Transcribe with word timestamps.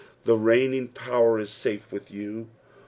the 0.25 0.35
reigniDg 0.35 0.95
power 0.95 1.37
is 1.37 1.51
safe 1.51 1.85
vith 1.91 2.09
yon. 2.09 2.49